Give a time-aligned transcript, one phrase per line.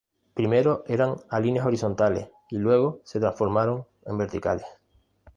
[0.33, 4.65] Primero eran a líneas horizontales, y luego se transformaron en verticales.